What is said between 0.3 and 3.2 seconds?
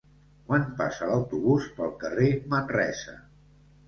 Quan passa l'autobús pel carrer Manresa?